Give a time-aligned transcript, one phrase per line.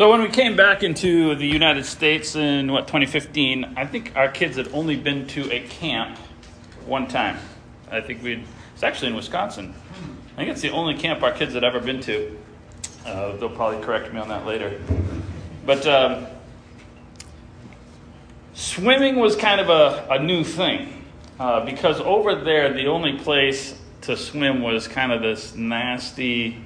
[0.00, 4.30] So when we came back into the United States in what 2015, I think our
[4.30, 6.16] kids had only been to a camp
[6.86, 7.36] one time.
[7.90, 8.42] I think we
[8.72, 9.74] it's actually in Wisconsin.
[10.32, 12.34] I think it's the only camp our kids had ever been to.
[13.04, 14.80] Uh, they'll probably correct me on that later.
[15.66, 16.26] But um,
[18.54, 21.04] swimming was kind of a, a new thing
[21.38, 26.56] uh, because over there the only place to swim was kind of this nasty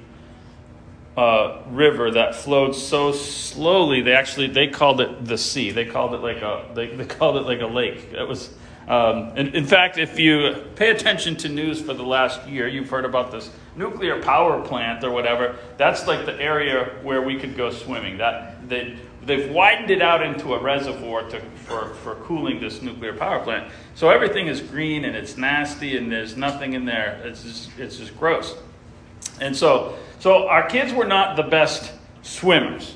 [1.17, 4.01] uh, river that flowed so slowly.
[4.01, 5.71] They actually they called it the sea.
[5.71, 8.13] They called it like a they, they called it like a lake.
[8.13, 8.53] It was.
[8.87, 12.87] Um, in, in fact, if you pay attention to news for the last year, you've
[12.87, 15.55] heard about this nuclear power plant or whatever.
[15.77, 18.19] That's like the area where we could go swimming.
[18.19, 23.13] That they they've widened it out into a reservoir to, for, for cooling this nuclear
[23.13, 23.71] power plant.
[23.95, 27.21] So everything is green and it's nasty and there's nothing in there.
[27.23, 28.55] It's just, it's just gross.
[29.41, 32.95] And so so our kids were not the best swimmers.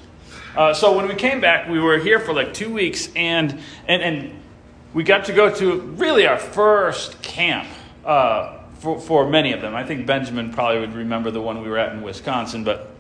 [0.56, 4.02] Uh, so when we came back, we were here for like two weeks, and and
[4.02, 4.40] and
[4.94, 7.68] we got to go to really our first camp
[8.04, 9.76] uh, for for many of them.
[9.76, 12.92] I think Benjamin probably would remember the one we were at in Wisconsin, but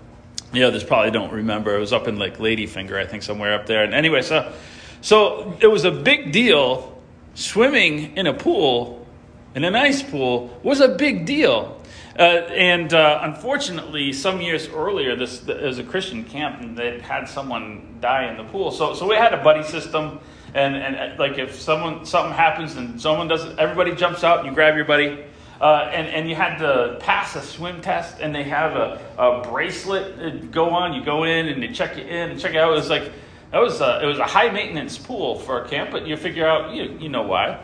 [0.51, 1.75] the others probably don't remember.
[1.75, 3.83] It was up in like Ladyfinger, I think, somewhere up there.
[3.83, 4.53] And anyway, so
[5.01, 6.97] so it was a big deal.
[7.35, 9.07] Swimming in a pool,
[9.55, 11.78] in an ice pool, was a big deal.
[12.19, 17.29] Uh, and uh, unfortunately, some years earlier, this as a Christian camp, and they had
[17.29, 18.71] someone die in the pool.
[18.71, 20.19] So, so we had a buddy system,
[20.53, 24.49] and, and uh, like if someone something happens and someone doesn't, everybody jumps out and
[24.49, 25.23] you grab your buddy.
[25.61, 29.41] Uh, and, and you had to pass a swim test, and they have a, a
[29.49, 30.93] bracelet go on.
[30.93, 32.73] You go in and they check you in and check you out.
[32.73, 33.11] It was like
[33.51, 36.45] that was a, it was a high maintenance pool for a camp, but you figure
[36.45, 37.61] out you, you know why.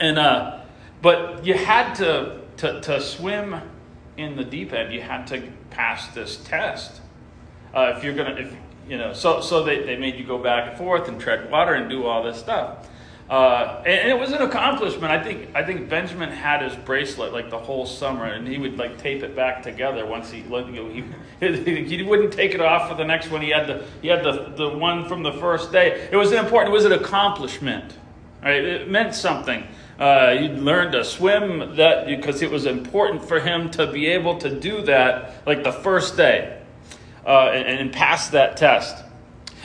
[0.00, 0.60] And uh,
[1.02, 3.60] but you had to to, to swim
[4.16, 7.00] in the deep end, you had to pass this test.
[7.74, 8.54] Uh, if you're gonna, if
[8.88, 11.74] you know, so so they, they made you go back and forth and tread water
[11.74, 12.88] and do all this stuff.
[13.30, 15.12] Uh, and, and, it was an accomplishment.
[15.12, 18.78] I think I think Benjamin had his bracelet like the whole summer, and he would
[18.78, 21.04] like tape it back together once he he,
[21.40, 23.42] he, he wouldn't take it off for the next one.
[23.42, 26.08] He had the he had the, the one from the first day.
[26.10, 26.72] It was an important.
[26.72, 27.98] It was an accomplishment.
[28.42, 28.64] Right?
[28.64, 29.66] It meant something.
[29.98, 34.38] Uh, he learned to swim that because it was important for him to be able
[34.38, 36.60] to do that like the first day
[37.26, 39.04] uh, and, and pass that test.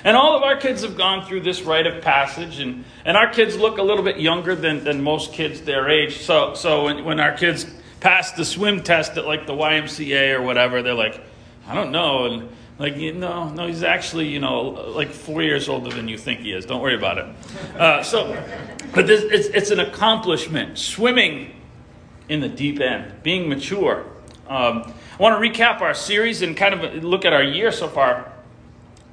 [0.03, 3.31] And all of our kids have gone through this rite of passage, and, and our
[3.31, 6.19] kids look a little bit younger than, than most kids their age.
[6.21, 7.65] So, so when, when our kids
[8.01, 11.21] pass the swim test at like the YMCA or whatever, they're like,
[11.67, 12.25] I don't know.
[12.25, 16.17] And like, you no, no, he's actually, you know, like four years older than you
[16.17, 16.65] think he is.
[16.65, 17.25] Don't worry about it.
[17.77, 18.43] Uh, so,
[18.93, 20.77] but this, it's, it's an accomplishment.
[20.77, 21.53] Swimming
[22.29, 24.05] in the deep end, being mature.
[24.47, 27.87] Um, I want to recap our series and kind of look at our year so
[27.87, 28.31] far.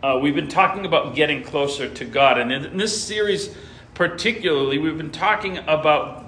[0.02, 2.38] Uh, we've been talking about getting closer to God.
[2.38, 3.54] And in this series,
[3.92, 6.24] particularly, we've been talking about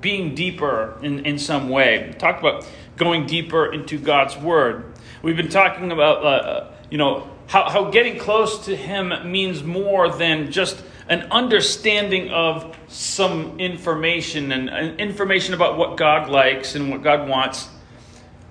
[0.00, 2.06] being deeper in, in some way.
[2.08, 4.94] We talked about going deeper into God's Word.
[5.26, 9.64] We've been talking about, uh, uh, you know, how, how getting close to Him means
[9.64, 16.92] more than just an understanding of some information and, information about what God likes and
[16.92, 17.68] what God wants.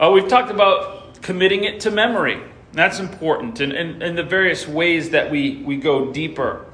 [0.01, 2.41] Uh, we've talked about committing it to memory.
[2.73, 6.65] That's important, and, and, and the various ways that we, we go deeper.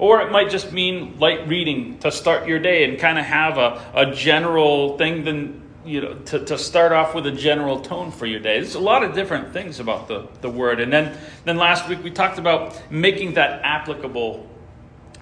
[0.00, 3.56] Or it might just mean light reading to start your day and kind of have
[3.56, 8.10] a, a general thing then you know, to, to start off with a general tone
[8.10, 8.60] for your day.
[8.60, 10.80] There's a lot of different things about the, the word.
[10.80, 14.48] And then, then last week we talked about making that applicable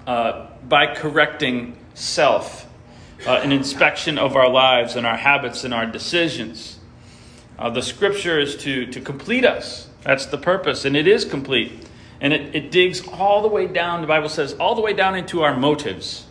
[0.07, 2.69] uh, by correcting self,
[3.27, 6.79] uh, an inspection of our lives and our habits and our decisions.
[7.59, 9.89] Uh, the scripture is to, to complete us.
[10.03, 11.87] That's the purpose, and it is complete.
[12.21, 15.15] And it, it digs all the way down, the Bible says, all the way down
[15.15, 16.27] into our motives.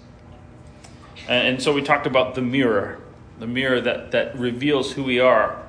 [1.28, 3.00] And, and so we talked about the mirror
[3.40, 5.64] the mirror that, that reveals who we are.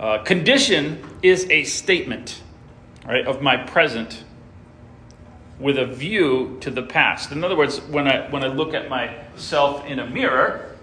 [0.00, 2.42] Uh, condition is a statement
[3.06, 4.24] right, of my present
[5.58, 7.32] with a view to the past.
[7.32, 10.76] In other words, when I, when I look at myself in a mirror,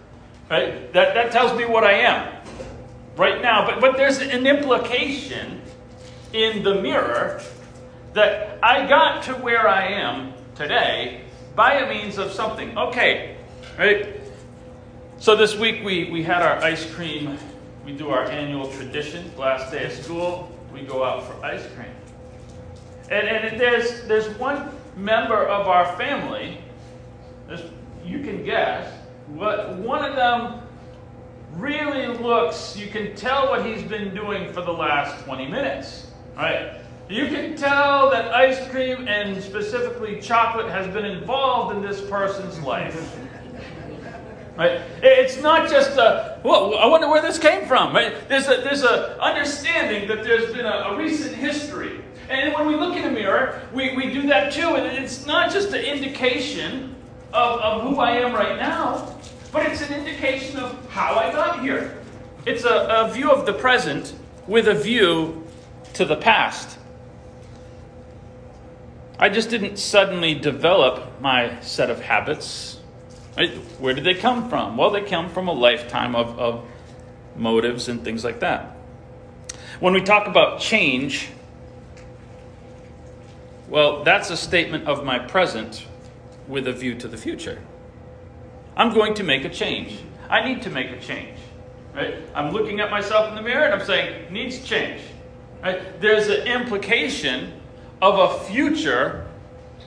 [0.49, 2.41] right, that, that tells me what I am
[3.15, 3.65] right now.
[3.65, 5.61] But, but there's an implication
[6.31, 7.41] in the mirror
[8.13, 11.21] that I got to where I am today
[11.55, 12.75] by a means of something.
[12.77, 13.37] Okay,
[13.77, 14.22] right?
[15.23, 17.37] So this week we, we had our ice cream,
[17.85, 21.95] we do our annual tradition, last day of school, we go out for ice cream.
[23.09, 26.57] And, and there's, there's one member of our family,
[28.03, 28.93] you can guess,
[29.27, 30.59] what one of them
[31.53, 36.81] really looks, you can tell what he's been doing for the last 20 minutes, right?
[37.07, 42.59] You can tell that ice cream and specifically chocolate has been involved in this person's
[42.59, 43.17] life.
[44.55, 44.81] Right?
[45.01, 47.93] It's not just a, I wonder where this came from.
[47.93, 48.27] Right?
[48.29, 52.03] There's a there's a understanding that there's been a, a recent history.
[52.29, 54.75] And when we look in a mirror, we, we do that too.
[54.75, 56.95] And it's not just an indication
[57.33, 59.17] of, of who I am right now,
[59.51, 62.01] but it's an indication of how I got here.
[62.45, 64.15] It's a, a view of the present
[64.47, 65.45] with a view
[65.93, 66.77] to the past.
[69.19, 72.79] I just didn't suddenly develop my set of habits.
[73.79, 74.77] Where did they come from?
[74.77, 76.65] Well, they come from a lifetime of, of
[77.35, 78.77] motives and things like that.
[79.79, 81.29] When we talk about change,
[83.67, 85.85] well, that's a statement of my present
[86.47, 87.59] with a view to the future.
[88.75, 89.99] I'm going to make a change.
[90.29, 91.37] I need to make a change.
[91.93, 92.15] Right?
[92.35, 95.01] I'm looking at myself in the mirror and I'm saying, needs change.
[95.61, 95.99] Right?
[96.01, 97.53] There's an implication
[98.01, 99.27] of a future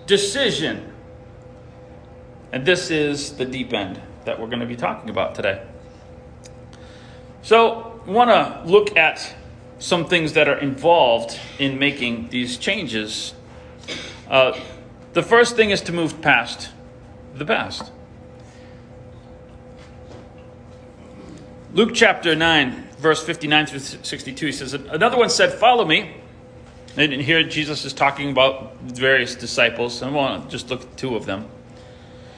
[0.06, 0.92] decision.
[2.56, 5.62] And this is the deep end that we're going to be talking about today.
[7.42, 9.34] So, I want to look at
[9.78, 13.34] some things that are involved in making these changes.
[14.30, 14.58] Uh,
[15.12, 16.70] the first thing is to move past
[17.34, 17.92] the past.
[21.74, 26.16] Luke chapter 9, verse 59 through 62, he says, Another one said, Follow me.
[26.96, 30.02] And here Jesus is talking about various disciples.
[30.02, 31.50] I want to just look at two of them.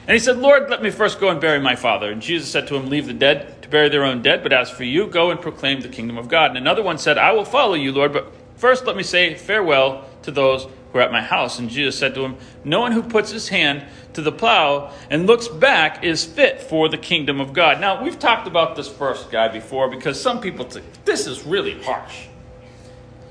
[0.09, 2.09] And he said, Lord, let me first go and bury my father.
[2.09, 4.67] And Jesus said to him, Leave the dead to bury their own dead, but as
[4.67, 6.49] for you, go and proclaim the kingdom of God.
[6.49, 10.09] And another one said, I will follow you, Lord, but first let me say farewell
[10.23, 11.59] to those who are at my house.
[11.59, 15.27] And Jesus said to him, No one who puts his hand to the plow and
[15.27, 17.79] looks back is fit for the kingdom of God.
[17.79, 21.79] Now, we've talked about this first guy before because some people think this is really
[21.83, 22.25] harsh.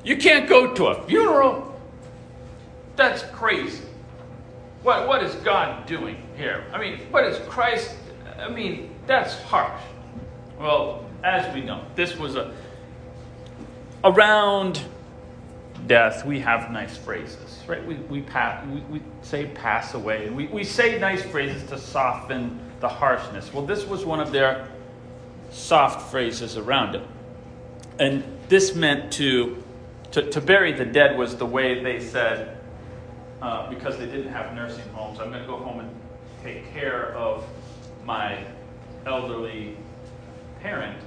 [0.04, 1.76] You can't go to a funeral.
[2.94, 3.87] That's crazy.
[4.82, 6.64] What, what is God doing here?
[6.72, 7.94] I mean, what is Christ?
[8.38, 9.82] I mean, that's harsh.
[10.58, 12.54] Well, as we know, this was a
[14.04, 14.84] around
[15.86, 17.84] death, we have nice phrases, right?
[17.84, 20.30] We, we, pass, we, we say pass away.
[20.30, 23.52] We, we say nice phrases to soften the harshness.
[23.52, 24.68] Well, this was one of their
[25.50, 27.02] soft phrases around it.
[27.98, 29.62] And this meant to
[30.12, 32.57] to, to bury the dead was the way they said,
[33.42, 35.90] uh, because they didn't have nursing homes, I'm going to go home and
[36.42, 37.44] take care of
[38.04, 38.44] my
[39.06, 39.76] elderly
[40.60, 40.98] parent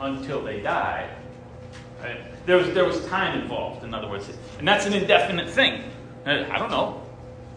[0.00, 1.08] until they die.
[2.02, 2.20] Right?
[2.46, 4.28] There, was, there was time involved, in other words.
[4.58, 5.84] And that's an indefinite thing.
[6.26, 7.02] Uh, I don't know.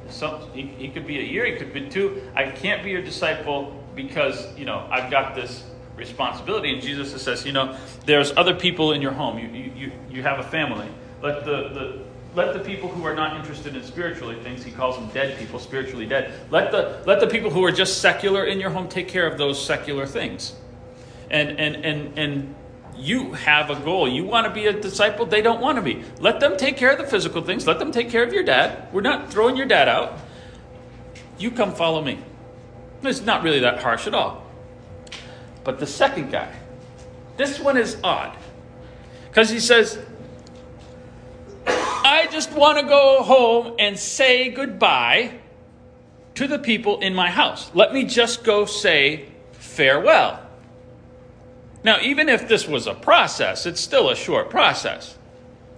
[0.09, 2.21] Some, he, he could be a year, he could be two.
[2.35, 5.63] I can't be your disciple because, you know, I've got this
[5.97, 6.71] responsibility.
[6.73, 9.37] And Jesus says, you know, there's other people in your home.
[9.37, 10.87] You, you, you, you have a family.
[11.21, 12.03] Let the, the,
[12.37, 15.57] let the people who are not interested in spiritually things, he calls them dead people,
[15.57, 16.31] spiritually dead.
[16.51, 19.39] Let the, let the people who are just secular in your home take care of
[19.39, 20.55] those secular things.
[21.31, 22.55] And, and, and, and
[22.95, 24.07] you have a goal.
[24.07, 26.03] You want to be a disciple, they don't want to be.
[26.19, 27.65] Let them take care of the physical things.
[27.65, 28.93] Let them take care of your dad.
[28.93, 30.19] We're not throwing your dad out.
[31.39, 32.19] You come follow me.
[33.01, 34.45] It's not really that harsh at all.
[35.63, 36.53] But the second guy,
[37.35, 38.37] this one is odd.
[39.27, 39.97] Because he says,
[42.07, 45.39] I just want to go home and say goodbye
[46.35, 47.69] to the people in my house.
[47.73, 50.41] Let me just go say farewell.
[51.83, 55.17] Now, even if this was a process, it's still a short process.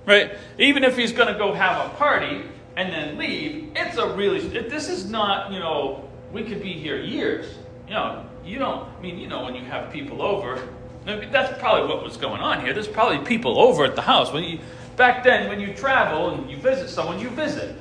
[0.06, 0.38] Right?
[0.60, 2.44] Even if he's going to go have a party
[2.76, 7.02] and then leave, it's a really, this is not, you know, we could be here
[7.02, 7.56] years.
[7.88, 10.62] You know, you don't, I mean, you know, when you have people over,
[11.06, 12.72] that's probably what was going on here.
[12.72, 14.32] There's probably people over at the house.
[14.32, 14.60] When you,
[15.00, 17.76] back then, when you travel and you visit someone, you visit.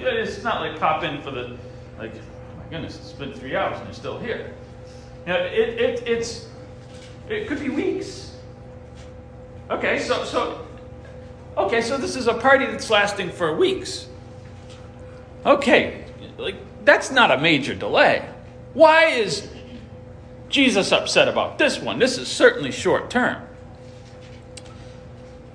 [0.00, 1.56] It's not like pop in for the,
[1.98, 4.54] like, oh my goodness, it's been three hours and you're still here.
[5.26, 6.46] You know, it, it, it's,
[7.28, 8.36] it could be weeks.
[9.70, 10.66] Okay, so, so,
[11.56, 14.06] okay, so this is a party that's lasting for weeks.
[15.46, 16.04] Okay,
[16.36, 18.28] like, that's not a major delay.
[18.74, 19.48] Why is
[20.50, 21.98] Jesus upset about this one?
[21.98, 23.42] This is certainly short term.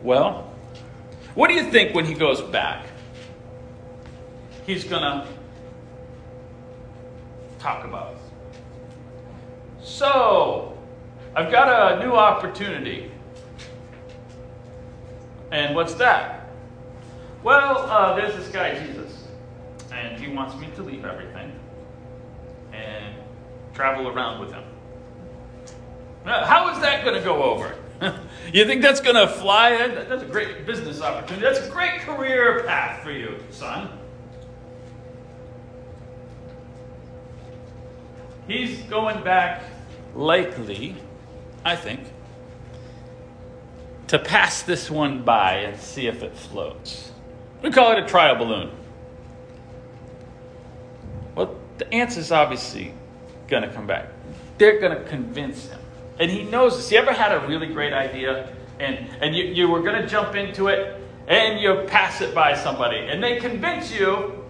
[0.02, 0.53] Well,
[1.36, 2.86] what do you think when he goes back?
[4.66, 5.28] He's going to
[7.60, 8.18] talk about.
[9.82, 10.78] So,
[11.36, 13.12] I've got a new opportunity.
[15.52, 16.50] And what's that?
[17.44, 19.28] Well, uh, there's this guy, Jesus,
[19.92, 21.52] and he wants me to leave everything
[22.72, 23.16] and
[23.74, 24.64] travel around with him.
[26.26, 27.76] Now, how is that going to go over?
[28.54, 29.88] you think that's going to fly?
[29.88, 31.46] That's a great business opportunity.
[31.46, 33.90] That's a great career path for you, son.
[38.48, 39.64] He's going back,
[40.16, 40.96] likely,
[41.64, 42.02] I think,
[44.08, 47.12] to pass this one by and see if it floats.
[47.62, 48.72] We call it a trial balloon.
[51.36, 52.94] Well, the answer's obviously
[53.48, 54.10] going to come back.
[54.58, 55.80] They're going to convince him.
[56.20, 56.92] And he knows this.
[56.92, 60.36] You ever had a really great idea and, and you, you were going to jump
[60.36, 64.44] into it and you pass it by somebody and they convince you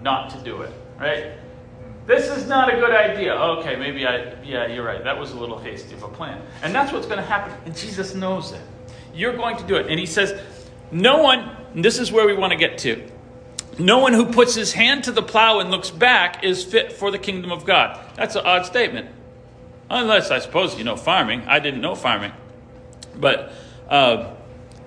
[0.00, 1.32] not to do it, right?
[2.06, 3.34] This is not a good idea.
[3.34, 5.02] Okay, maybe I, yeah, you're right.
[5.02, 6.42] That was a little hasty of a plan.
[6.62, 7.56] And that's what's going to happen.
[7.64, 8.60] And Jesus knows it.
[9.14, 9.86] You're going to do it.
[9.88, 10.38] And he says,
[10.90, 13.10] No one, this is where we want to get to.
[13.78, 17.10] No one who puts his hand to the plow and looks back is fit for
[17.10, 17.98] the kingdom of God.
[18.16, 19.08] That's an odd statement.
[19.90, 21.42] Unless, I suppose, you know farming.
[21.46, 22.32] I didn't know farming.
[23.16, 23.52] But
[23.88, 24.34] uh,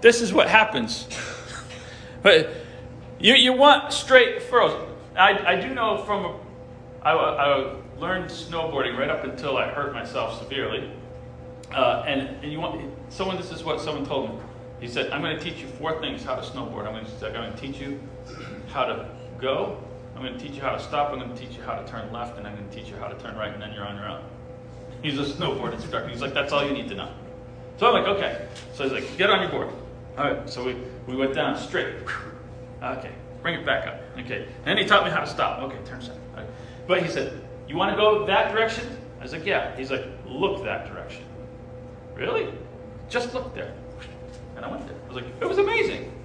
[0.01, 1.07] this is what happens.
[2.21, 2.49] but
[3.19, 4.89] you, you want straight furrows.
[5.15, 6.39] I, I do know from,
[7.01, 10.91] I, I learned snowboarding right up until I hurt myself severely.
[11.71, 14.39] Uh, and, and you want someone, this is what someone told me.
[14.79, 16.85] He said, I'm going to teach you four things how to snowboard.
[16.85, 17.99] I'm going to, I'm going to teach you
[18.67, 19.83] how to go.
[20.15, 21.11] I'm going to teach you how to stop.
[21.11, 22.37] I'm going to teach you how to turn left.
[22.37, 23.51] And I'm going to teach you how to turn right.
[23.51, 24.23] And then you're on your own.
[25.07, 26.09] He's a snowboard instructor.
[26.09, 27.09] He's like, that's all you need to know.
[27.77, 28.45] So I'm like, okay.
[28.73, 29.69] So he's like, get on your board.
[30.17, 30.49] All right.
[30.49, 30.75] So we,
[31.07, 31.95] we went down straight.
[32.83, 33.13] Okay.
[33.41, 34.01] Bring it back up.
[34.19, 34.43] Okay.
[34.43, 35.61] And then he taught me how to stop.
[35.63, 35.77] Okay.
[35.85, 36.19] Turn center.
[36.35, 36.45] Okay.
[36.87, 38.85] But he said, you want to go that direction?
[39.21, 39.73] I was like, yeah.
[39.77, 41.23] He's like, look that direction.
[42.13, 42.53] Really?
[43.07, 43.73] Just look there.
[44.57, 44.97] And I went there.
[45.05, 46.11] I was like, it was amazing.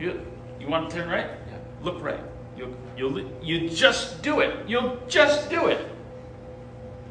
[0.00, 0.20] You,
[0.60, 1.26] you want to turn right?
[1.26, 1.58] Yeah.
[1.82, 2.20] Look right.
[2.58, 4.68] You, you, you just do it.
[4.68, 5.86] You'll just do it.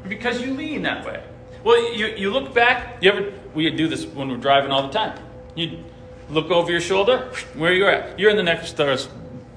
[0.06, 1.22] Because you lean that way.
[1.64, 3.02] Well, you, you look back.
[3.02, 5.18] You ever, we do this when we're driving all the time.
[5.54, 5.82] You
[6.28, 8.18] look over your shoulder, where you're at.
[8.18, 8.78] You're in the next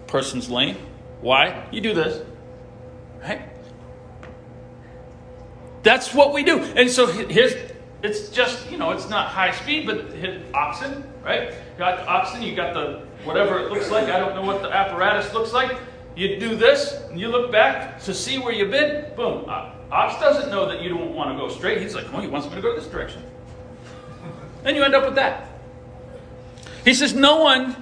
[0.07, 0.77] person's lane.
[1.19, 1.67] Why?
[1.71, 2.25] You do this.
[3.21, 3.41] Right?
[5.83, 6.59] That's what we do.
[6.59, 7.53] And so here's,
[8.01, 11.49] it's just, you know, it's not high speed, but hit oxen, right?
[11.49, 14.09] You got oxen, you got the whatever it looks like.
[14.09, 15.77] I don't know what the apparatus looks like.
[16.15, 19.15] You do this, and you look back to see where you've been.
[19.15, 19.45] Boom.
[19.47, 21.81] Uh, Ops doesn't know that you don't want to go straight.
[21.81, 23.23] He's like, oh, he wants me to go this direction.
[24.63, 25.47] And you end up with that.
[26.85, 27.75] He says, no one,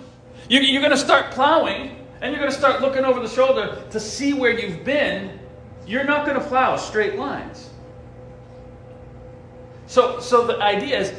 [0.48, 3.84] you, you're going to start plowing, and you're going to start looking over the shoulder
[3.92, 5.40] to see where you've been.
[5.86, 7.70] You're not going to plow straight lines.
[9.88, 11.14] So, so the idea is,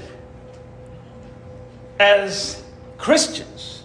[1.99, 2.63] as
[2.97, 3.80] Christians,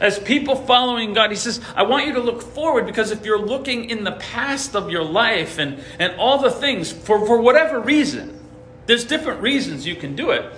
[0.00, 3.44] as people following God, He says, I want you to look forward because if you're
[3.44, 7.80] looking in the past of your life and, and all the things, for, for whatever
[7.80, 8.38] reason,
[8.86, 10.52] there's different reasons you can do it.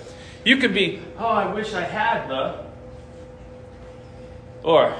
[0.45, 2.65] You could be, oh, I wish I had the,
[4.63, 4.95] or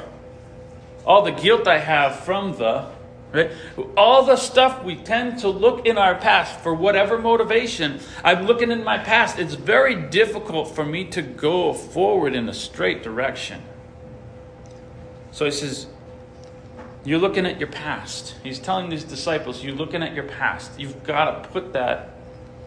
[1.06, 2.88] all the guilt I have from the,
[3.32, 3.52] Right?
[3.96, 8.00] All the stuff we tend to look in our past for whatever motivation.
[8.24, 9.38] I'm looking in my past.
[9.38, 13.62] It's very difficult for me to go forward in a straight direction.
[15.40, 15.88] So he says,
[17.06, 18.36] You're looking at your past.
[18.44, 20.78] He's telling these disciples, You're looking at your past.
[20.78, 22.10] You've got to put that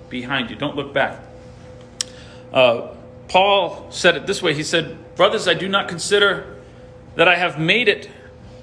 [0.09, 0.57] behind you.
[0.57, 1.21] Don't look back.
[2.51, 2.95] Uh,
[3.29, 6.63] Paul said it this way He said, Brothers, I do not consider
[7.17, 8.09] that I have made it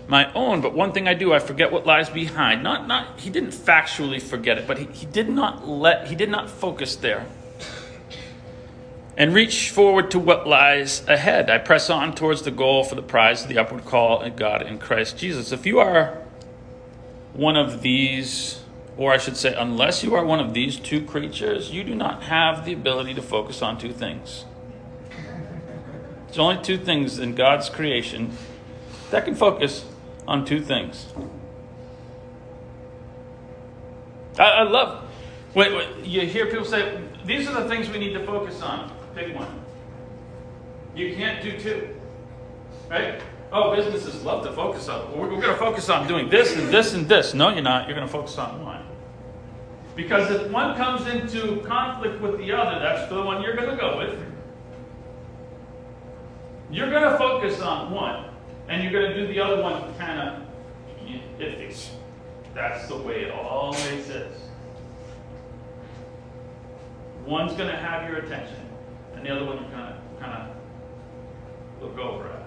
[0.07, 2.63] my own, but one thing I do, I forget what lies behind.
[2.63, 6.31] Not, not, he didn't factually forget it, but he, he did not let, he did
[6.31, 7.27] not focus there.
[9.19, 11.49] And reach forward to what lies ahead.
[11.49, 14.61] I press on towards the goal for the prize of the upward call of God
[14.61, 15.51] in Christ Jesus.
[15.51, 16.23] If you are
[17.33, 18.61] one of these,
[18.95, 22.23] or I should say, unless you are one of these two creatures, you do not
[22.23, 24.45] have the ability to focus on two things.
[26.27, 28.31] There's only two things in God's creation
[29.11, 29.85] that can focus
[30.29, 31.07] on two things.
[34.37, 35.03] I, I love
[35.53, 38.95] when, you hear people say, these are the things we need to focus on.
[39.19, 39.59] Pick one.
[40.95, 41.89] You can't do two.
[42.89, 43.21] Right?
[43.51, 45.11] Oh, businesses love to focus on.
[45.11, 47.33] We're, we're going to focus on doing this and this and this.
[47.33, 47.87] No, you're not.
[47.87, 48.85] You're going to focus on one.
[49.95, 53.75] Because if one comes into conflict with the other, that's the one you're going to
[53.75, 54.17] go with.
[56.71, 58.25] You're going to focus on one
[58.69, 60.43] and you're going to do the other one kind of
[61.39, 61.89] iffy.
[62.53, 64.37] That's the way it always is.
[67.25, 68.68] One's going to have your attention,
[69.19, 72.43] and the other one you're going to kind of look over at.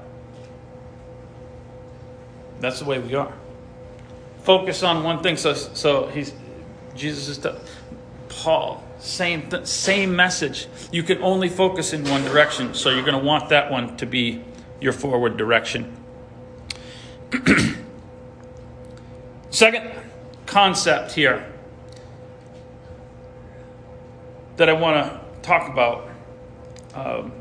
[2.60, 3.32] That's the way we are.
[4.42, 5.36] Focus on one thing.
[5.36, 6.32] So, so he's
[6.96, 7.46] Jesus is.
[8.28, 8.82] Paul.
[8.98, 10.68] Same, th- same message.
[10.90, 14.06] You can only focus in one direction, so you're going to want that one to
[14.06, 14.42] be
[14.80, 15.94] your forward direction.
[19.50, 19.90] Second
[20.46, 21.52] concept here
[24.56, 26.11] that I want to talk about
[26.94, 27.32] um,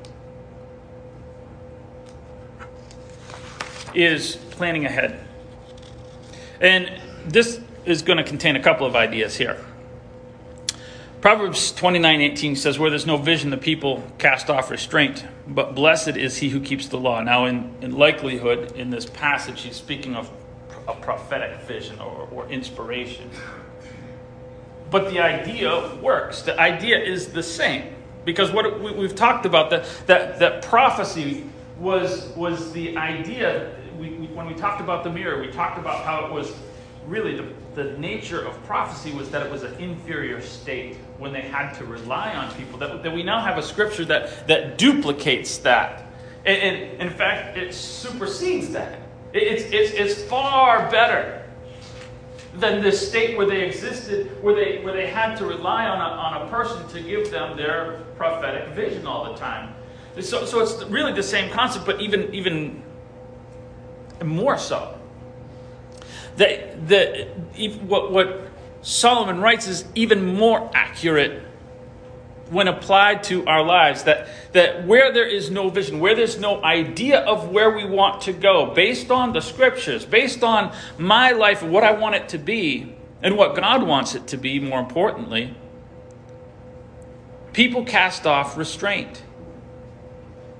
[3.93, 5.20] is planning ahead.
[6.60, 6.91] And
[7.25, 9.58] this is going to contain a couple of ideas here.
[11.22, 16.38] Proverbs 29:18 says where there's no vision the people cast off restraint but blessed is
[16.38, 17.22] he who keeps the law.
[17.22, 20.31] Now in, in likelihood in this passage he's speaking of
[20.88, 23.29] a prophetic vision or, or inspiration.
[24.89, 26.41] But the idea works.
[26.41, 27.93] The idea is the same
[28.25, 31.46] because what we, have talked about that that that prophecy
[31.80, 36.04] was was the idea we, we, when we talked about the mirror we talked about
[36.06, 36.54] how it was
[37.08, 41.42] really the, the nature of prophecy was that it was an inferior state when they
[41.42, 42.78] had to rely on people.
[42.80, 46.06] That, that we now have a scripture that, that duplicates that.
[46.46, 49.00] And, and in fact, it supersedes that.
[49.34, 51.40] It, it's, it's, it's far better
[52.55, 56.03] than this state where they existed, where they, where they had to rely on a,
[56.03, 59.74] on a person to give them their prophetic vision all the time.
[60.20, 62.84] So, so it's really the same concept, but even, even
[64.24, 64.98] more so.
[66.36, 68.41] The, the, what, what
[68.81, 71.43] Solomon writes is even more accurate
[72.51, 74.03] when applied to our lives.
[74.03, 78.22] That, that where there is no vision, where there's no idea of where we want
[78.24, 82.38] to go, based on the scriptures, based on my life, what I want it to
[82.38, 82.93] be,
[83.24, 85.55] and what God wants it to be, more importantly,
[87.53, 89.24] people cast off restraint.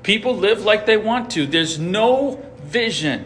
[0.04, 1.46] People live like they want to.
[1.46, 3.26] There's no vision.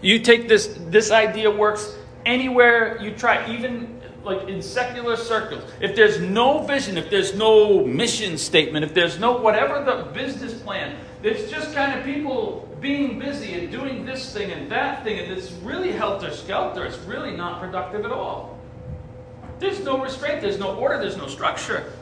[0.00, 3.93] You take this, this idea works anywhere you try, even
[4.24, 5.62] like in secular circles.
[5.80, 10.54] If there's no vision, if there's no mission statement, if there's no whatever the business
[10.54, 15.18] plan, it's just kind of people being busy and doing this thing and that thing,
[15.18, 16.84] and it's really helter skelter.
[16.84, 18.58] It's really not productive at all.
[19.58, 21.92] There's no restraint, there's no order, there's no structure.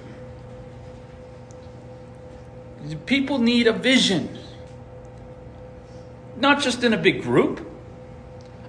[3.06, 4.38] People need a vision,
[6.36, 7.68] not just in a big group.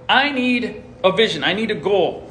[0.08, 2.23] I need a vision, I need a goal.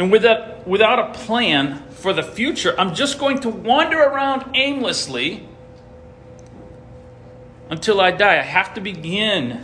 [0.00, 5.46] And without, without a plan for the future, I'm just going to wander around aimlessly
[7.68, 8.38] until I die.
[8.38, 9.62] I have to begin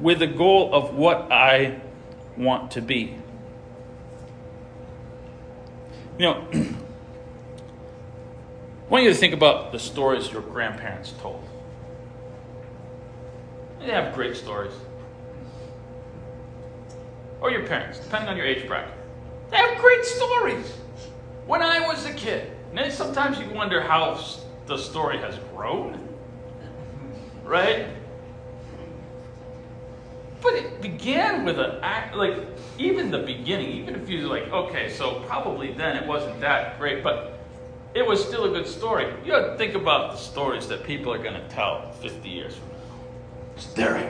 [0.00, 1.80] with a goal of what I
[2.36, 3.14] want to be.
[6.18, 6.74] You know, I
[8.88, 11.48] want you to think about the stories your grandparents told.
[13.78, 14.74] They have great stories
[17.40, 18.99] or your parents, depending on your age bracket.
[19.50, 20.72] They have great stories.
[21.46, 24.20] When I was a kid, and sometimes you wonder how
[24.66, 26.08] the story has grown,
[27.44, 27.88] right?
[30.40, 32.36] But it began with an act, like
[32.78, 37.02] even the beginning, even if you're like, okay, so probably then it wasn't that great,
[37.02, 37.40] but
[37.94, 39.12] it was still a good story.
[39.24, 42.54] You got to think about the stories that people are going to tell 50 years
[42.54, 42.74] from now.
[43.74, 44.04] There I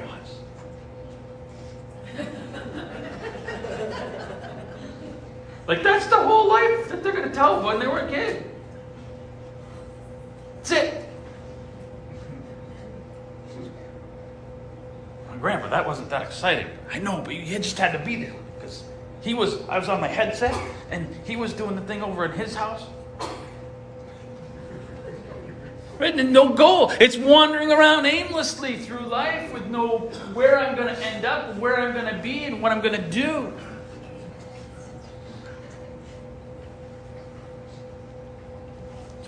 [2.16, 2.87] was.
[5.70, 8.44] Like, that's the whole life that they're to tell when they were a kid.
[10.56, 11.09] That's it.
[15.28, 16.66] My grandpa, that wasn't that exciting.
[16.92, 18.83] I know, but you just had to be there because
[19.20, 19.62] he was.
[19.68, 22.83] I was on my headset, and he was doing the thing over in his house.
[26.00, 26.90] No goal.
[26.98, 29.98] It's wandering around aimlessly through life with no
[30.35, 33.00] where I'm going to end up, where I'm going to be, and what I'm going
[33.00, 33.52] to do.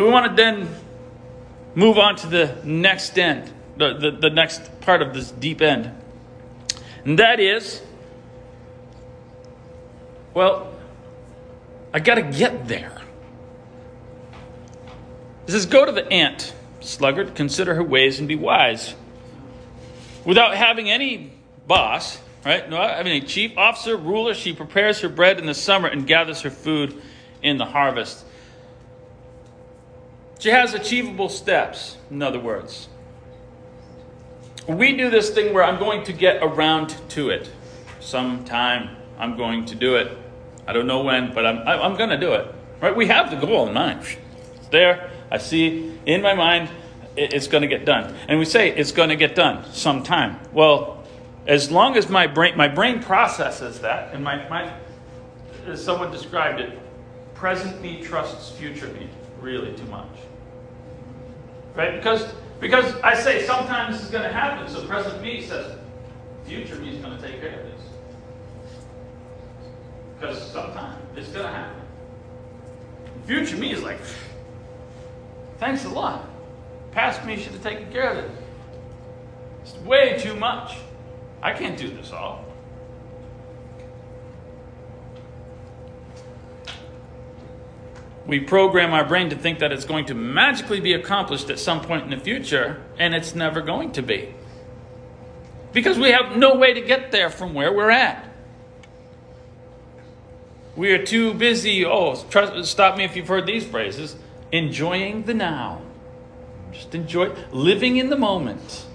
[0.02, 0.68] We want to then
[1.76, 5.92] move on to the next end, the, the, the next part of this deep end.
[7.04, 7.80] And that is,
[10.34, 10.74] well,
[11.94, 13.00] I got to get there.
[15.46, 18.96] It says, Go to the ant, sluggard, consider her ways and be wise.
[20.24, 21.32] Without having any
[21.68, 22.68] boss, right?
[22.68, 26.40] No, having a chief officer, ruler, she prepares her bread in the summer and gathers
[26.40, 27.00] her food
[27.40, 28.24] in the harvest.
[30.42, 32.88] She has achievable steps, in other words.
[34.66, 37.48] We do this thing where I'm going to get around to it.
[38.00, 40.18] Sometime I'm going to do it.
[40.66, 42.52] I don't know when, but I'm, I'm going to do it.
[42.80, 42.96] Right?
[42.96, 44.04] We have the goal in mind.
[44.72, 45.12] There.
[45.30, 46.70] I see in my mind
[47.14, 48.12] it's going to get done.
[48.26, 50.40] And we say it's going to get done sometime.
[50.52, 51.04] Well,
[51.46, 54.72] as long as my brain, my brain processes that, and my, my
[55.68, 56.76] as someone described it,
[57.32, 59.08] present me trusts future me
[59.42, 60.08] really too much.
[61.74, 61.96] Right?
[61.96, 65.76] Because because I say sometimes this is going to happen, so present me says
[66.44, 67.80] future me is going to take care of this.
[70.14, 71.80] Because sometimes it's going to happen.
[73.26, 73.98] Future me is like,
[75.58, 76.28] thanks a lot.
[76.92, 78.30] Past me should have taken care of it.
[79.62, 80.76] It's way too much.
[81.42, 82.44] I can't do this all.
[88.26, 91.80] We program our brain to think that it's going to magically be accomplished at some
[91.80, 94.34] point in the future, and it's never going to be.
[95.72, 98.28] Because we have no way to get there from where we're at.
[100.76, 104.16] We are too busy, oh, trust, stop me if you've heard these phrases,
[104.52, 105.82] enjoying the now.
[106.72, 108.86] Just enjoy living in the moment.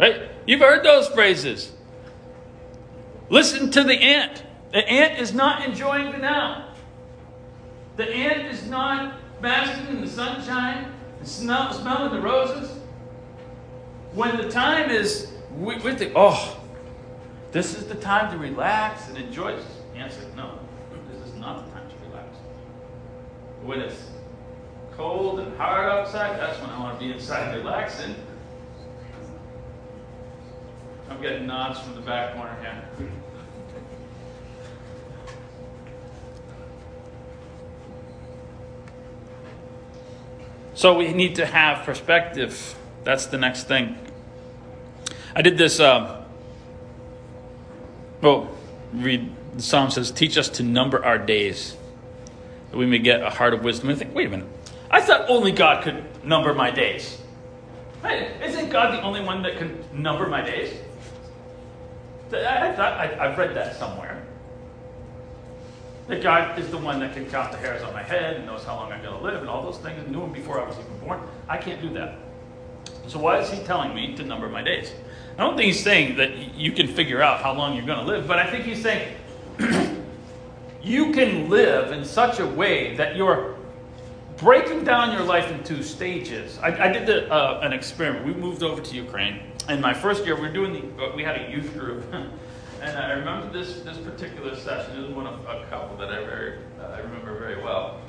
[0.00, 0.30] Right?
[0.46, 1.72] You've heard those phrases.
[3.28, 4.42] Listen to the ant.
[4.72, 6.71] The ant is not enjoying the now.
[7.96, 12.78] The ant is not basking in the sunshine and smell, smelling the roses.
[14.14, 16.58] When the time is, we, we think, oh,
[17.50, 19.58] this is the time to relax and enjoy.
[19.94, 20.58] Ant no,
[21.10, 22.28] this is not the time to relax.
[23.62, 24.10] When it's
[24.92, 28.14] cold and hard outside, that's when I want to be inside relaxing.
[31.10, 33.08] I'm getting nods from the back corner here.
[40.74, 42.74] So we need to have perspective.
[43.04, 43.98] That's the next thing.
[45.34, 45.80] I did this.
[45.80, 46.24] Uh,
[48.20, 48.50] well,
[48.92, 51.76] read the psalm says, "Teach us to number our days,
[52.70, 54.48] that we may get a heart of wisdom." I think, wait a minute.
[54.90, 57.20] I thought only God could number my days.
[58.02, 58.30] Right?
[58.42, 60.74] Isn't God the only one that can number my days?
[62.32, 64.21] I thought I, I've read that somewhere.
[66.12, 68.64] That God is the one that can count the hairs on my head and knows
[68.64, 70.78] how long I'm going to live and all those things knew them before I was
[70.78, 71.22] even born.
[71.48, 72.18] I can't do that.
[73.06, 74.92] So why is he telling me to number my days?
[75.38, 78.04] I don't think he's saying that you can figure out how long you're going to
[78.04, 79.16] live, but I think he's saying
[80.82, 83.56] you can live in such a way that you're
[84.36, 86.58] breaking down your life into stages.
[86.58, 88.26] I, I did the, uh, an experiment.
[88.26, 91.22] We moved over to Ukraine, and my first year we were doing the, uh, we
[91.22, 92.04] had a youth group.
[92.82, 95.00] And I remember this, this particular session.
[95.00, 98.00] Was one of a couple that I very uh, I remember very well.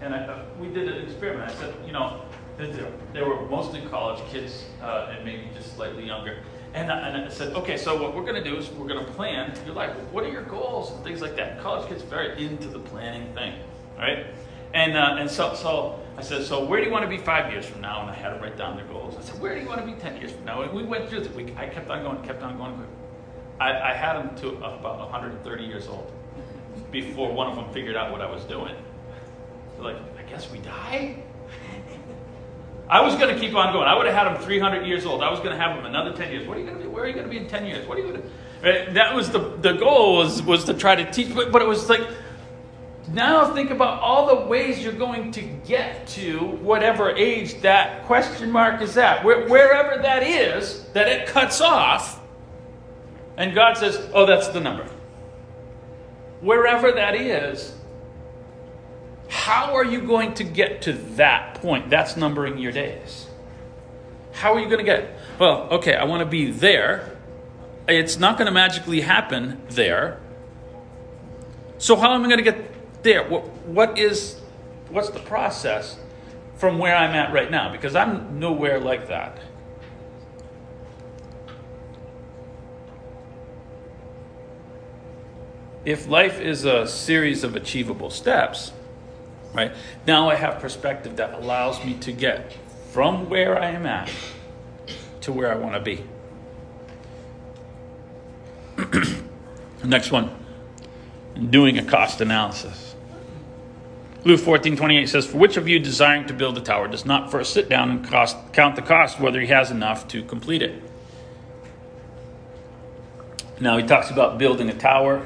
[0.00, 1.50] And I, uh, we did an experiment.
[1.50, 2.22] I said, you know,
[2.56, 6.38] they were mostly college kids uh, and maybe just slightly younger.
[6.72, 9.04] And I, and I said, okay, so what we're going to do is we're going
[9.04, 9.94] to plan your life.
[10.12, 11.60] What are your goals and things like that?
[11.60, 13.54] College kids very into the planning thing,
[13.98, 14.26] right?
[14.72, 17.52] And uh, and so so I said, so where do you want to be five
[17.52, 18.00] years from now?
[18.00, 19.16] And I had to write down their goals.
[19.18, 20.62] I said, where do you want to be ten years from now?
[20.62, 21.54] And we went through week.
[21.58, 22.86] I kept on going, kept on going.
[23.58, 26.10] I, I had them to about 130 years old
[26.90, 28.74] before one of them figured out what I was doing.
[29.74, 31.22] They're like, I guess we die?
[32.88, 33.88] I was going to keep on going.
[33.88, 35.22] I would have had them 300 years old.
[35.22, 36.46] I was going to have them another 10 years.
[36.46, 36.90] What are you going to do?
[36.90, 37.86] Where are you going to be in 10 years?
[37.86, 38.28] What are you going to
[38.62, 38.94] right?
[38.94, 41.88] That was the, the goal was, was to try to teach, but, but it was
[41.88, 42.06] like,
[43.12, 48.50] now think about all the ways you're going to get to whatever age that question
[48.50, 49.24] mark is at.
[49.24, 52.20] Where, wherever that is, that it cuts off,
[53.36, 54.88] and God says, oh, that's the number.
[56.40, 57.74] Wherever that is,
[59.28, 61.90] how are you going to get to that point?
[61.90, 63.26] That's numbering your days.
[64.32, 65.00] How are you going to get?
[65.00, 65.16] It?
[65.38, 67.16] Well, okay, I want to be there.
[67.88, 70.20] It's not going to magically happen there.
[71.78, 73.28] So how am I going to get there?
[73.28, 74.40] What, what is
[74.90, 75.98] what's the process
[76.56, 77.70] from where I'm at right now?
[77.70, 79.38] Because I'm nowhere like that.
[85.86, 88.72] If life is a series of achievable steps,
[89.54, 89.70] right,
[90.04, 92.58] now I have perspective that allows me to get
[92.90, 94.10] from where I am at
[95.20, 96.04] to where I want to be.
[99.84, 100.36] Next one
[101.50, 102.96] doing a cost analysis.
[104.24, 107.30] Luke 14 28 says, For which of you desiring to build a tower does not
[107.30, 110.82] first sit down and cost, count the cost whether he has enough to complete it?
[113.60, 115.24] Now he talks about building a tower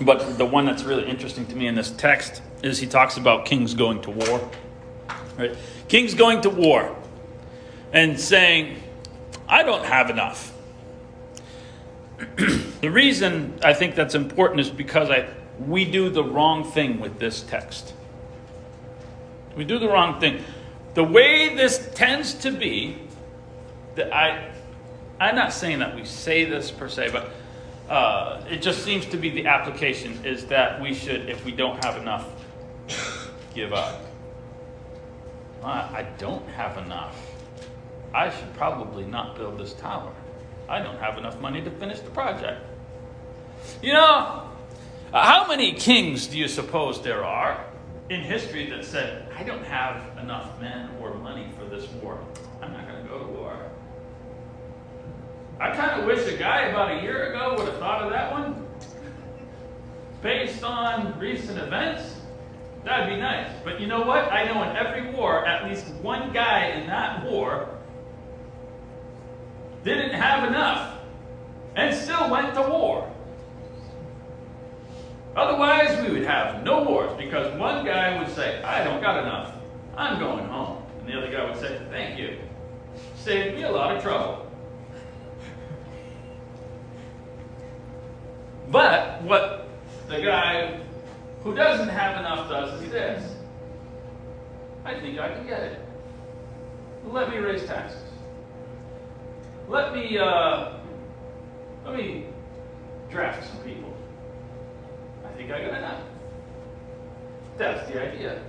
[0.00, 3.46] but the one that's really interesting to me in this text is he talks about
[3.46, 4.50] kings going to war.
[5.38, 5.56] Right?
[5.88, 6.94] Kings going to war
[7.92, 8.82] and saying,
[9.48, 10.52] I don't have enough.
[12.36, 15.28] the reason I think that's important is because I,
[15.58, 17.94] we do the wrong thing with this text.
[19.56, 20.44] We do the wrong thing.
[20.94, 22.98] The way this tends to be,
[23.94, 24.50] that I,
[25.18, 27.30] I'm not saying that we say this per se, but
[27.88, 31.82] uh, it just seems to be the application is that we should, if we don't
[31.84, 32.28] have enough,
[33.54, 34.02] give up.
[35.62, 37.16] I don't have enough.
[38.14, 40.12] I should probably not build this tower.
[40.68, 42.62] I don't have enough money to finish the project.
[43.82, 44.48] You know,
[45.12, 47.64] how many kings do you suppose there are
[48.10, 52.18] in history that said, I don't have enough men or money for this war?
[52.62, 53.56] I'm not going to go to war.
[55.58, 58.30] I kind of wish a guy about a year ago would have thought of that
[58.30, 58.66] one.
[60.22, 62.16] Based on recent events,
[62.84, 63.50] that'd be nice.
[63.64, 64.30] But you know what?
[64.30, 67.68] I know in every war, at least one guy in that war
[69.82, 70.98] didn't have enough
[71.74, 73.10] and still went to war.
[75.36, 79.54] Otherwise, we would have no wars because one guy would say, I don't got enough.
[79.96, 80.82] I'm going home.
[81.00, 82.38] And the other guy would say, Thank you.
[83.16, 84.45] Saved me a lot of trouble.
[88.70, 89.68] But what
[90.08, 90.80] the guy
[91.42, 93.36] who doesn't have enough does is this
[94.86, 95.80] I think I can get it.
[97.06, 98.02] Let me raise taxes.
[99.68, 100.74] Let me, uh,
[101.84, 102.26] let me
[103.10, 103.92] draft some people.
[105.24, 106.02] I think I got enough.
[107.58, 108.40] That's the idea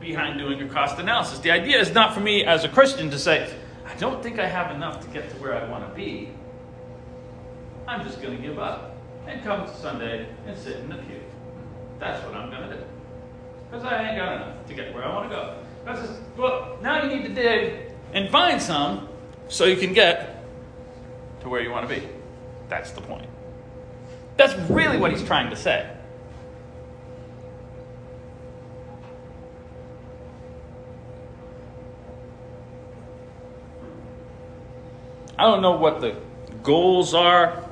[0.00, 1.38] behind doing a cost analysis.
[1.38, 3.52] The idea is not for me as a Christian to say,
[3.86, 6.30] I don't think I have enough to get to where I want to be.
[7.86, 8.87] I'm just going to give up
[9.28, 11.20] and come to Sunday and sit in the pew.
[11.98, 12.82] That's what I'm going to do.
[13.70, 15.54] Because I ain't got enough to get where I want to go.
[15.94, 19.08] Says, well, now you need to dig and find some
[19.48, 20.44] so you can get
[21.40, 22.06] to where you want to be.
[22.68, 23.26] That's the point.
[24.36, 25.90] That's really what he's trying to say.
[35.38, 36.16] I don't know what the
[36.62, 37.67] goals are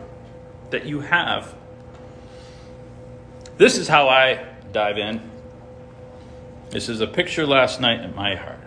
[0.70, 1.54] that you have.
[3.56, 5.30] This is how I dive in.
[6.70, 8.60] This is a picture last night in my heart.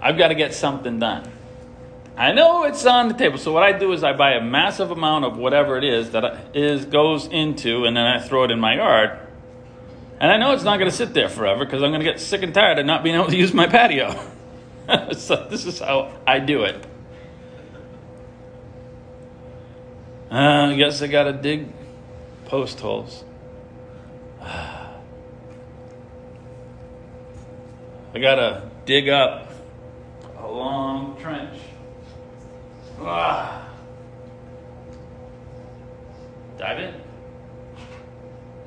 [0.00, 1.30] I've got to get something done.
[2.16, 3.38] I know it's on the table.
[3.38, 6.54] So what I do is I buy a massive amount of whatever it is that
[6.54, 9.18] is goes into, and then I throw it in my yard.
[10.20, 12.20] And I know it's not going to sit there forever because I'm going to get
[12.20, 14.20] sick and tired of not being able to use my patio.
[15.16, 16.84] so this is how I do it.
[20.32, 21.68] Uh, I guess I got to dig
[22.46, 23.22] post holes.
[24.40, 24.88] I
[28.18, 29.52] got to dig up
[30.38, 31.58] a long trench.
[32.98, 33.68] Ah.
[36.56, 36.94] Dive in.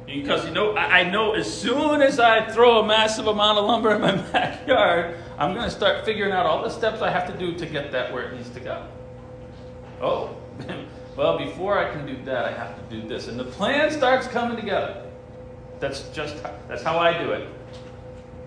[0.06, 3.65] Because you know, I, I know as soon as I throw a massive amount of
[3.65, 7.25] lumber in my backyard, I'm going to start figuring out all the steps I have
[7.32, 8.86] to do to get that where it needs to go.
[9.99, 10.38] Oh,
[11.15, 13.28] well, before I can do that, I have to do this.
[13.28, 15.04] And the plan starts coming together.
[15.80, 16.36] That's just
[16.67, 17.47] that's how I do it.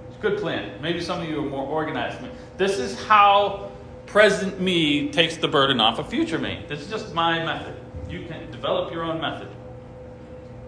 [0.09, 0.81] It's a good plan.
[0.83, 2.19] Maybe some of you are more organized.
[2.19, 2.35] Than me.
[2.57, 3.71] This is how
[4.07, 6.65] present me takes the burden off of future me.
[6.69, 7.75] This is just my method.
[8.09, 9.49] You can develop your own method.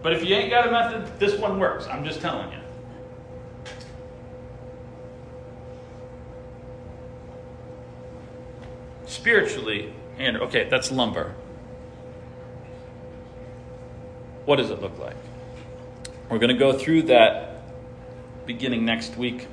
[0.02, 1.86] But if you ain't got a method, this one works.
[1.86, 2.58] I'm just telling you.
[9.06, 11.34] Spiritually, and okay, that's lumber.
[14.50, 15.14] What does it look like?
[16.28, 17.62] We're going to go through that
[18.46, 19.46] beginning next week.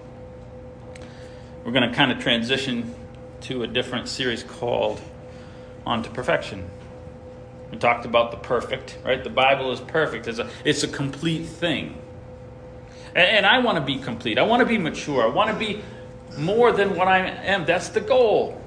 [1.64, 2.96] We're going to kind of transition
[3.42, 5.00] to a different series called
[5.86, 6.68] On to Perfection.
[7.70, 9.24] We talked about the perfect, right?
[9.24, 10.28] The Bible is perfect.
[10.28, 12.02] It's a, it's a complete thing.
[13.10, 14.40] And, and I want to be complete.
[14.40, 15.22] I want to be mature.
[15.22, 15.84] I want to be
[16.40, 17.68] more than what I am.
[17.68, 18.60] That's the goal.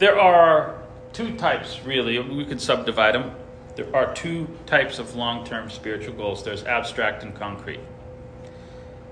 [0.00, 0.82] There are
[1.14, 2.18] two types, really.
[2.18, 3.34] We could subdivide them.
[3.76, 7.80] There are two types of long term spiritual goals there's abstract and concrete.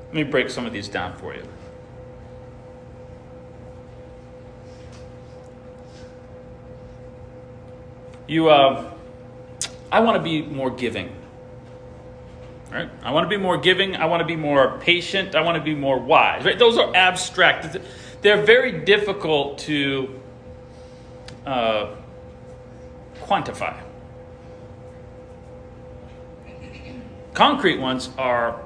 [0.07, 1.43] Let me break some of these down for you.
[8.27, 8.91] You, uh,
[9.93, 11.15] I want to be more giving.
[12.73, 12.89] Right?
[13.03, 13.97] I want to be more giving.
[13.97, 15.35] I want to be more patient.
[15.35, 16.45] I want to be more wise.
[16.45, 16.59] Right?
[16.59, 17.77] Those are abstract.
[18.23, 20.21] They're very difficult to
[21.45, 21.95] uh,
[23.21, 23.79] quantify.
[27.35, 28.61] Concrete ones are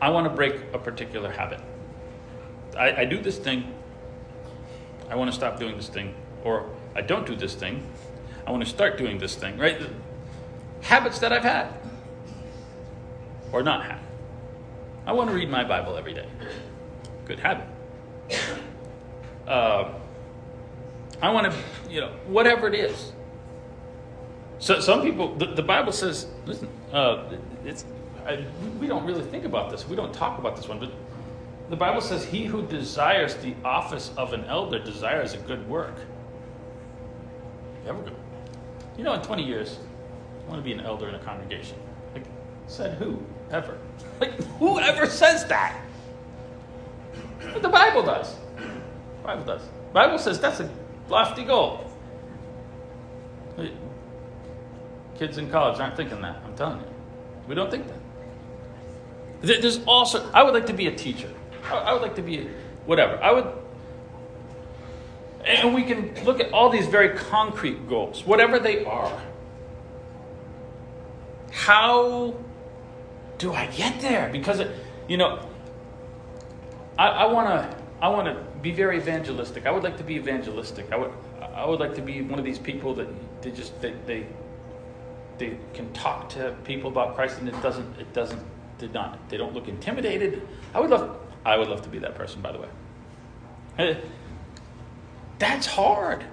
[0.00, 1.60] I want to break a particular habit.
[2.76, 3.72] I, I do this thing.
[5.08, 6.14] I want to stop doing this thing.
[6.44, 7.86] Or I don't do this thing.
[8.46, 9.80] I want to start doing this thing, right?
[10.82, 11.72] Habits that I've had
[13.52, 14.00] or not had.
[15.06, 16.28] I want to read my Bible every day.
[17.24, 17.66] Good habit.
[19.46, 19.92] Uh,
[21.22, 23.12] I want to, you know, whatever it is.
[24.58, 27.22] So some people, the, the Bible says, listen, uh,
[27.64, 27.84] it's,
[28.26, 28.44] I,
[28.80, 29.86] we don't really think about this.
[29.86, 30.90] We don't talk about this one, but
[31.68, 35.94] the Bible says, He who desires the office of an elder desires a good work.
[37.86, 38.12] Ever go?
[38.96, 39.78] You know, in 20 years,
[40.46, 41.76] I want to be an elder in a congregation.
[42.14, 42.24] Like,
[42.66, 43.22] said who?
[43.50, 43.78] Ever.
[44.18, 45.78] Like, who ever says that?
[47.52, 48.34] But the Bible does.
[48.56, 49.60] The Bible does.
[49.60, 50.70] The Bible says that's a
[51.10, 51.90] lofty goal.
[55.18, 56.42] Kids in college aren't thinking that.
[56.44, 56.86] I'm telling you.
[57.48, 59.60] We don't think that.
[59.62, 61.30] There's also, I would like to be a teacher.
[61.70, 62.48] I would like to be
[62.86, 63.22] whatever.
[63.22, 63.46] I would,
[65.44, 69.22] and we can look at all these very concrete goals, whatever they are.
[71.52, 72.34] How
[73.38, 74.28] do I get there?
[74.30, 74.70] Because, it,
[75.08, 75.46] you know,
[76.98, 79.66] I want to I want to be very evangelistic.
[79.66, 80.92] I would like to be evangelistic.
[80.92, 83.08] I would I would like to be one of these people that
[83.42, 84.26] they just they they,
[85.38, 88.42] they can talk to people about Christ and it doesn't it doesn't
[88.78, 90.46] did not they don't look intimidated.
[90.74, 94.02] I would love I would love to be that person by the way.
[95.38, 96.24] That's hard.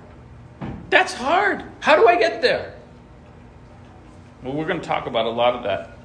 [0.89, 1.63] That's hard.
[1.80, 2.76] How do I get there?
[4.44, 5.98] Well, we're going to talk about a lot of that.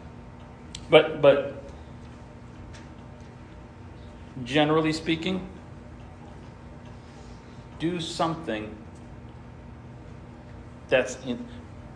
[0.91, 1.63] But but
[4.45, 5.47] generally speaking,
[7.79, 8.75] do something
[10.89, 11.45] that's in.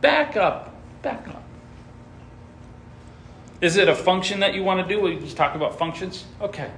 [0.00, 0.71] Back up.
[1.02, 1.42] Back up.
[3.60, 5.00] Is it a function that you want to do?
[5.00, 6.24] We just talk about functions.
[6.40, 6.70] Okay.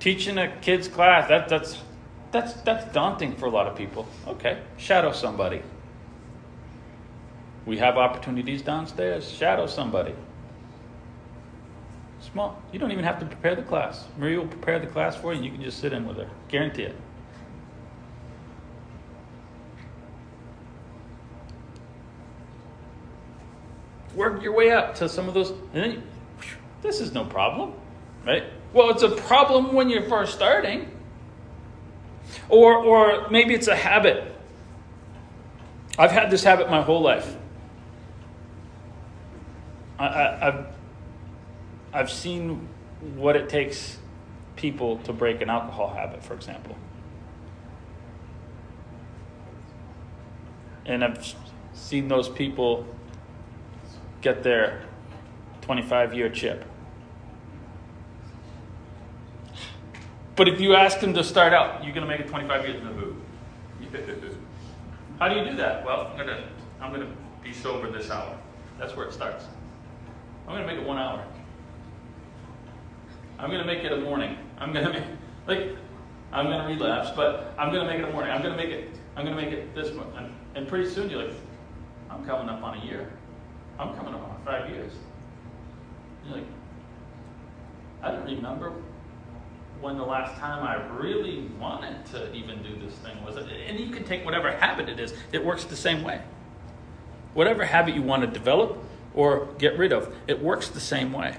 [0.00, 1.82] Teaching a kid's class, that, that's,
[2.30, 4.06] that's, that's daunting for a lot of people.
[4.26, 4.58] Okay.
[4.76, 5.62] Shadow somebody.
[7.66, 9.30] We have opportunities downstairs.
[9.30, 10.14] Shadow somebody.
[12.20, 12.60] Small.
[12.72, 14.04] You don't even have to prepare the class.
[14.16, 15.42] Marie will prepare the class for you.
[15.42, 16.30] You can just sit in with her.
[16.48, 16.96] Guarantee it.
[24.18, 26.02] Work your way up to some of those, and then you,
[26.82, 27.72] this is no problem,
[28.26, 28.42] right?
[28.72, 30.90] Well, it's a problem when you're first starting,
[32.48, 34.34] or or maybe it's a habit.
[35.96, 37.36] I've had this habit my whole life.
[40.00, 40.66] I, I've
[41.92, 42.68] I've seen
[43.14, 43.98] what it takes
[44.56, 46.76] people to break an alcohol habit, for example.
[50.86, 51.24] And I've
[51.72, 52.84] seen those people
[54.20, 54.82] get their
[55.62, 56.64] 25 year chip.
[60.36, 62.80] But if you ask them to start out, you're going to make it 25 years
[62.80, 63.16] in the boot.
[65.18, 65.84] How do you do that?
[65.84, 66.44] Well, I'm going to
[66.80, 68.36] I'm going to be sober this hour.
[68.78, 69.44] That's where it starts.
[70.46, 71.24] I'm going to make it one hour.
[73.38, 74.36] I'm going to make it a morning.
[74.58, 75.04] I'm going to make,
[75.46, 75.76] like,
[76.32, 78.30] I'm going to relapse, but I'm going to make it a morning.
[78.30, 80.14] I'm going to make it, I'm going to make it this month.
[80.16, 81.34] And, and pretty soon you're like,
[82.10, 83.12] I'm coming up on a year.
[83.78, 84.92] I'm coming up on five years.
[86.24, 86.46] You're like,
[88.02, 88.72] I don't remember
[89.80, 93.36] when the last time I really wanted to even do this thing was.
[93.36, 96.20] And you can take whatever habit it is, it works the same way.
[97.34, 98.82] Whatever habit you want to develop
[99.14, 101.36] or get rid of, it works the same way.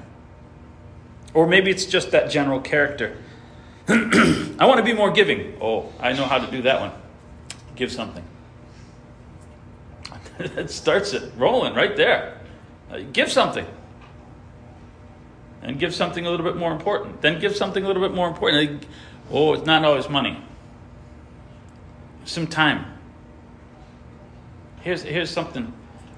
[1.33, 3.17] Or maybe it's just that general character.
[3.87, 5.57] I want to be more giving.
[5.61, 6.91] Oh, I know how to do that one.
[7.75, 8.23] Give something.
[10.55, 12.39] that starts it rolling right there.
[12.91, 13.65] Uh, give something.
[15.61, 17.21] And give something a little bit more important.
[17.21, 18.85] Then give something a little bit more important.
[19.29, 20.41] Oh, it's not always money.
[22.25, 22.85] Some time.
[24.81, 25.71] Here's, here's something.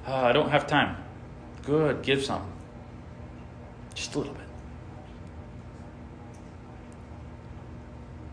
[0.08, 0.96] Uh, I don't have time.
[1.64, 2.50] Good, give some.
[3.96, 4.42] Just a little bit.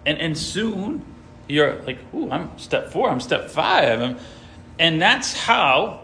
[0.09, 1.05] and and soon
[1.49, 4.19] you're like, ooh, I'm step four, I'm step 5 I'm,
[4.79, 6.01] and that's how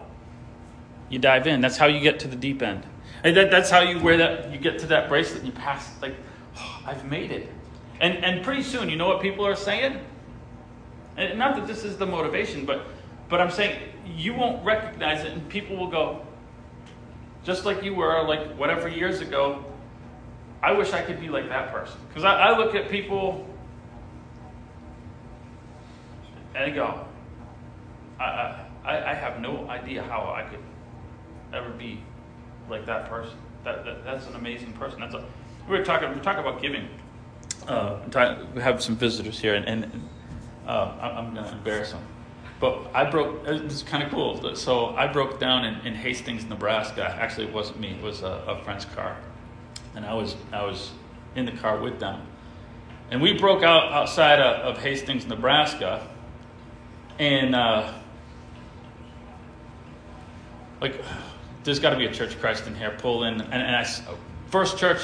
[1.09, 1.61] you dive in.
[1.61, 2.85] That's how you get to the deep end.
[3.23, 4.51] And that, that's how you wear that.
[4.51, 6.15] You get to that bracelet, and you pass like,
[6.57, 7.49] oh, I've made it.
[7.99, 9.99] And and pretty soon, you know what people are saying.
[11.17, 12.85] And not that this is the motivation, but
[13.29, 16.25] but I'm saying you won't recognize it, and people will go,
[17.43, 19.63] just like you were, like whatever years ago.
[20.61, 23.47] I wish I could be like that person because I, I look at people
[26.55, 27.05] and go,
[28.19, 30.63] I, I, I have no idea how I could
[31.53, 32.01] ever be
[32.69, 33.37] like that person.
[33.63, 34.99] That, that that's an amazing person.
[34.99, 35.25] That's a,
[35.67, 36.87] we were talking we are talking about giving.
[37.67, 37.97] Uh,
[38.53, 40.09] we have some visitors here, and, and
[40.67, 42.03] uh, I'm going to embarrass them.
[42.59, 43.41] But I broke.
[43.47, 44.55] It's kind of cool.
[44.55, 47.15] So I broke down in, in, Hastings, Nebraska.
[47.19, 47.91] Actually, it wasn't me.
[47.91, 49.17] It was a, a friend's car,
[49.95, 50.91] and I was I was
[51.35, 52.21] in the car with them,
[53.09, 56.07] and we broke out outside of, of Hastings, Nebraska,
[57.17, 57.91] and uh,
[60.85, 61.03] like
[61.63, 62.95] there's got to be a Church Christ in here.
[62.99, 63.87] Pull in, and, and I
[64.49, 65.01] first church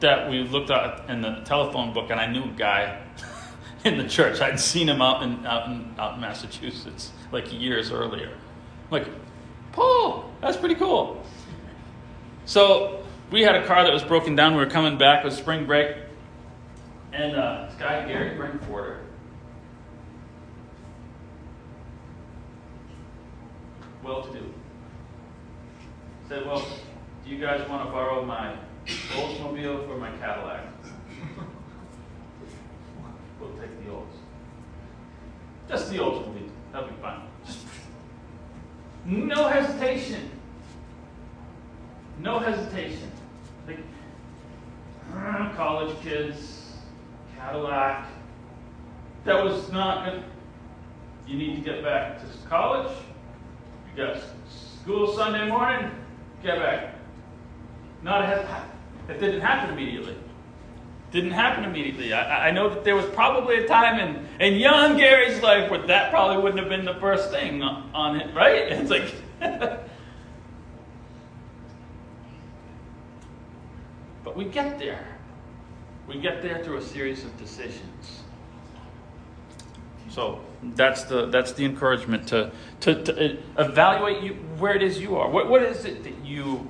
[0.00, 3.00] that we looked at in the telephone book, and I knew a guy
[3.84, 4.40] in the church.
[4.40, 8.32] I'd seen him out in out in, out in Massachusetts like years earlier.
[8.32, 9.08] I'm like,
[9.72, 11.22] Paul, that's pretty cool.
[12.44, 14.54] So we had a car that was broken down.
[14.54, 15.96] We were coming back with spring break,
[17.12, 18.98] and uh, this guy Gary Brinkforder.
[24.02, 24.54] Well to do.
[26.30, 26.64] Said, well,
[27.24, 28.54] do you guys want to borrow my
[28.86, 30.64] Oldsmobile for my Cadillac?
[33.40, 34.14] we'll take the Olds.
[35.68, 36.48] Just the Oldsmobile.
[36.70, 37.22] That'll be fine.
[37.44, 37.66] Just
[39.04, 40.30] no hesitation.
[42.20, 43.10] No hesitation.
[43.66, 43.80] Like,
[45.12, 46.74] uh, college kids,
[47.36, 48.06] Cadillac.
[49.24, 50.22] That was not good.
[51.26, 52.96] You need to get back to college.
[53.90, 55.90] You got school Sunday morning.
[56.42, 56.94] Get back.
[58.02, 58.24] Not
[59.08, 60.16] it didn't happen immediately.
[61.10, 62.12] Didn't happen immediately.
[62.12, 65.84] I, I know that there was probably a time in, in young Gary's life where
[65.86, 68.70] that probably wouldn't have been the first thing on it, right?
[68.72, 69.12] It's like,
[74.24, 75.04] but we get there.
[76.06, 78.22] We get there through a series of decisions.
[80.10, 82.50] So that's the that's the encouragement to
[82.80, 85.30] to, to uh, evaluate you where it is you are.
[85.30, 86.68] What what is it that you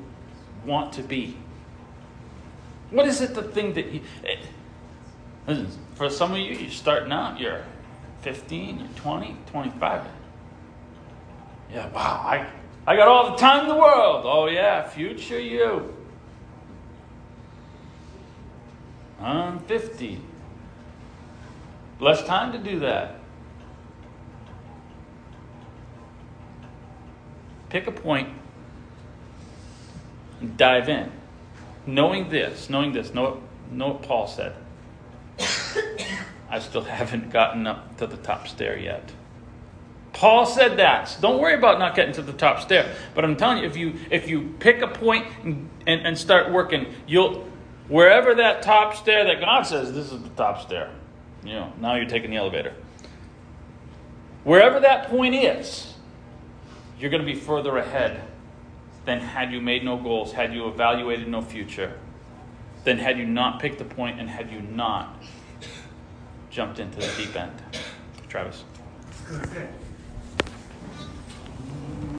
[0.65, 1.37] want to be?
[2.91, 4.03] What is it the thing that you.
[4.25, 4.37] Eh,
[5.49, 7.63] it, for some of you, you're starting out, you're
[8.23, 10.05] 15, you're 20, 25.
[11.73, 12.47] Yeah, wow, I,
[12.87, 14.23] I got all the time in the world.
[14.25, 15.95] Oh, yeah, future you.
[19.21, 20.21] I'm 50.
[22.01, 23.20] Less time to do that.
[27.71, 28.29] Pick a point
[30.41, 31.11] and dive in.
[31.87, 34.55] Knowing this, knowing this, know, know what Paul said.
[36.51, 39.13] I still haven't gotten up to the top stair yet.
[40.13, 41.09] Paul said that.
[41.09, 42.95] So don't worry about not getting to the top stair.
[43.15, 46.51] But I'm telling you, if you if you pick a point and, and, and start
[46.51, 47.49] working, you'll
[47.89, 50.91] wherever that top stair that God says this is the top stair.
[51.45, 52.75] You know, now you're taking the elevator.
[54.45, 55.90] Wherever that point is,
[57.01, 58.23] you're going to be further ahead
[59.07, 61.99] than had you made no goals, had you evaluated no future,
[62.85, 65.23] than had you not picked the point and had you not
[66.51, 67.63] jumped into the deep end.
[68.29, 68.65] Travis.